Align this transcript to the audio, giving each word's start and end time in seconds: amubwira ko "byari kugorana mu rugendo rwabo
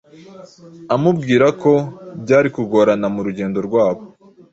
amubwira 0.95 1.47
ko 1.61 1.71
"byari 2.23 2.49
kugorana 2.55 3.07
mu 3.13 3.21
rugendo 3.27 3.59
rwabo 3.67 4.03